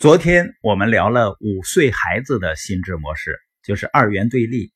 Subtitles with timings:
[0.00, 4.72] 昨天我们聊了五岁孩子的心智模式，就是二元对立，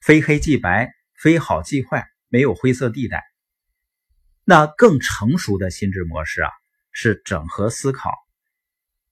[0.00, 3.22] 非黑即白，非好即坏，没有灰色地带。
[4.42, 6.50] 那更成熟的心智模式啊，
[6.90, 8.14] 是整合思考。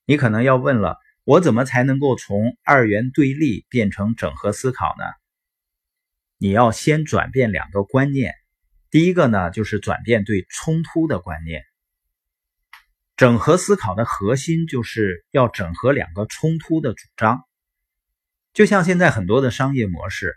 [0.06, 5.04] 你可能要问了，我怎么才能够从二元对立变成整合思考呢？
[6.38, 8.34] 你要先转变两个观念，
[8.90, 11.62] 第一个呢，就是转变对冲突的观念。
[13.16, 17.44] 整合思考的核心就是要整合两个冲突的主张，
[18.52, 20.34] 就像现在很多的商业模式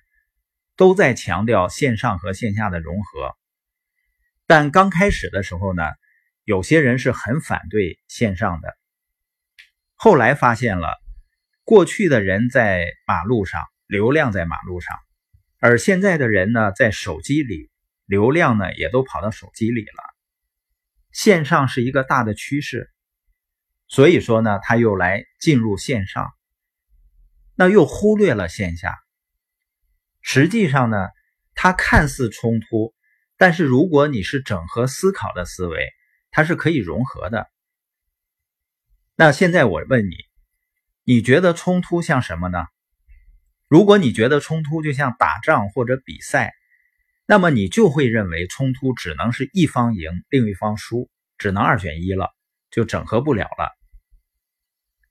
[0.75, 3.35] 都在强调线上和线下的融合，
[4.45, 5.83] 但刚开始的时候呢，
[6.43, 8.77] 有些人是很反对线上的，
[9.95, 10.95] 后来发现了
[11.63, 14.95] 过去的人在马路上，流量在马路上，
[15.59, 17.71] 而现在的人呢，在手机里，
[18.05, 20.04] 流量呢也都跑到手机里了。
[21.15, 22.91] 线上是一个大的趋势，
[23.87, 26.33] 所以说呢，他又来进入线上，
[27.55, 28.97] 那又忽略了线下。
[30.19, 31.07] 实际上呢，
[31.53, 32.93] 它看似冲突，
[33.37, 35.87] 但是如果你是整合思考的思维，
[36.31, 37.49] 它是可以融合的。
[39.15, 40.17] 那现在我问你，
[41.05, 42.65] 你觉得冲突像什么呢？
[43.69, 46.53] 如果你觉得冲突就像打仗或者比赛。
[47.27, 52.35] 那么你就会认为冲突只能是一方赢，另一方输，只能二选一了，
[52.69, 53.71] 就整合不了了。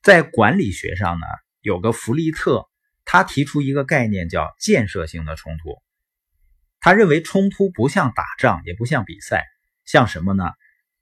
[0.01, 1.27] 在管理学上呢，
[1.61, 2.69] 有个弗利特，
[3.05, 5.83] 他提出一个概念叫建设性的冲突。
[6.79, 9.45] 他认为冲突不像打仗，也不像比赛，
[9.85, 10.53] 像什么呢？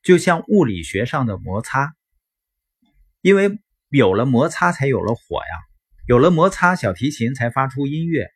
[0.03, 1.95] 就像物理学上的摩擦。
[3.21, 5.61] 因为有了摩擦，才有了火呀，
[6.07, 8.31] 有了摩擦，小提琴才发出音乐。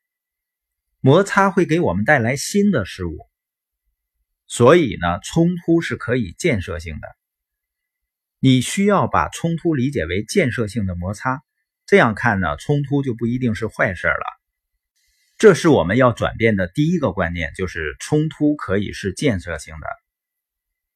[1.06, 3.28] 摩擦会给我们带来新的事物，
[4.48, 7.06] 所以呢，冲突是可以建设性的。
[8.40, 11.44] 你需要把冲突理解为建设性的摩擦，
[11.86, 14.26] 这样看呢，冲突就不一定是坏事了。
[15.38, 19.86] 这是我们要转变的第一个观念，就是冲突可以是建设性的。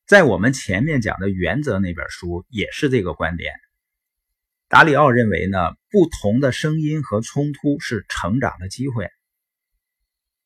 [0.09, 3.53] 在我们前面讲的原则那本书也是这个观点。
[4.67, 5.57] 达里奥认为呢，
[5.89, 9.09] 不同的声音和冲突是成长的机会。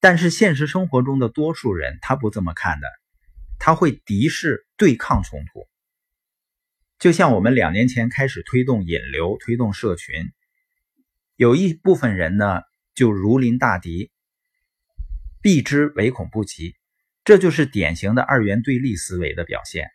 [0.04, 2.86] 但是现实生活中的多数人他不这么看的，
[3.58, 5.66] 他会敌视对抗冲突。
[6.98, 10.30] 就像我们两年前开始推动引流、推动社群，
[11.36, 12.60] 有一部分人呢
[12.94, 14.10] 就如临大敌，
[15.40, 16.76] 避之唯恐不及，
[17.24, 19.88] 这就是典型的二元对立思维的表现。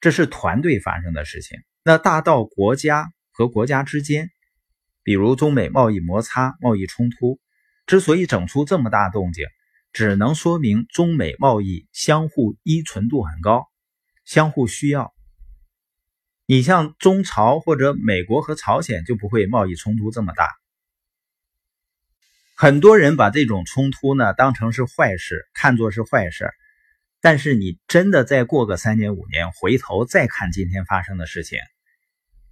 [0.00, 4.30] 这是团队发生的事情，那大到国家和国家之间，
[5.02, 7.38] 比如中美贸易摩擦、贸易冲突。
[7.86, 9.46] 之所以整出这么大动静，
[9.92, 13.66] 只能说明中美贸易相互依存度很高，
[14.24, 15.14] 相互需要。
[16.46, 20.48] 你像中朝或者美国和朝鲜就不会贸易冲突这么大。
[22.56, 26.50] 很多人把这种冲突呢当成是坏事，看作是坏事。
[27.20, 31.58] 但是你真的再过个三年五年，回头再看今天发生的事情，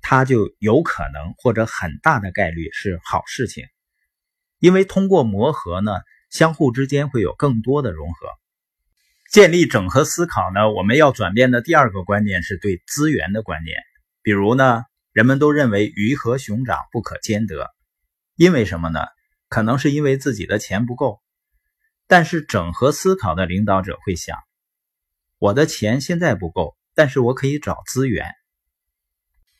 [0.00, 3.64] 它就有可能或者很大的概率是好事情。
[4.64, 5.92] 因为通过磨合呢，
[6.30, 8.28] 相互之间会有更多的融合，
[9.30, 10.70] 建立整合思考呢。
[10.72, 13.76] 我们要转变的第二个观念是对资源的观念。
[14.22, 17.74] 比如呢，人们都认为鱼和熊掌不可兼得，
[18.36, 19.00] 因为什么呢？
[19.50, 21.20] 可能是因为自己的钱不够。
[22.06, 24.38] 但是整合思考的领导者会想，
[25.38, 28.32] 我的钱现在不够，但是我可以找资源，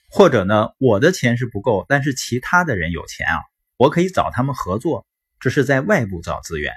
[0.09, 3.36] 或者呢，我的钱是不够，但是其他的人有钱啊。
[3.77, 5.05] 我可以找他们合作，
[5.41, 6.73] 这是在外部找资源。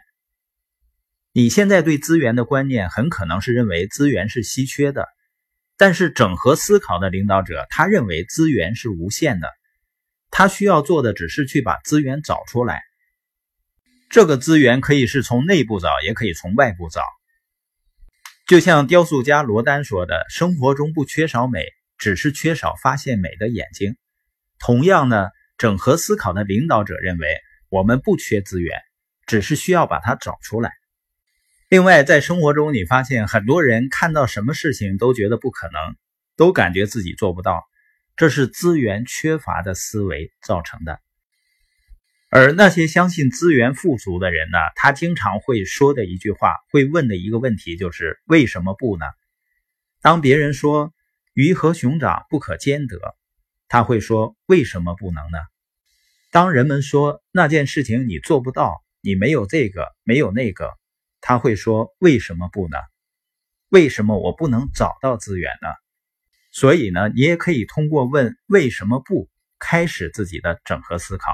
[1.31, 5.07] 你现在对资源的观念很可能是认为资源是稀缺的，
[5.77, 9.47] 但是整合思考的领导者他认为资源是无限的，
[10.31, 12.81] 他需要做的只是去把资源找出来。
[14.09, 17.03] 这个资源可以是从内部找，也可以从外部找。
[18.47, 21.63] 就像雕塑家罗丹说的：“生活中不缺少美，
[21.99, 23.95] 只是缺少发现美的眼睛。”
[24.57, 25.27] 同样呢。
[25.57, 27.27] 整合思考的领导者认为，
[27.69, 28.79] 我们不缺资源，
[29.25, 30.71] 只是需要把它找出来。
[31.69, 35.95] 另外，在生活中，你发现很多人看到什么事情都觉得不可能，
[36.35, 37.63] 都感觉自己做不到，
[38.15, 40.99] 这是资源缺乏的思维造成的。
[42.29, 49.05] 而那些相信资源富足的人呢，他经常会说的一句话，会问的一个问题就是：“为什么不呢？”
[50.01, 50.93] 当别人说
[51.33, 53.15] “鱼和熊掌不可兼得”。
[53.67, 55.37] 他会说：“为什么不能呢？”
[56.31, 60.77] 当人们说那件事情你做不到，你没有这个，没有那个，
[61.21, 62.77] 他会说：“为什么不呢？
[63.69, 65.69] 为什么我不能找到资源呢？”
[66.51, 69.29] 所以呢，你也可以通过问为什么不
[69.59, 71.33] 开始自己的整合思考。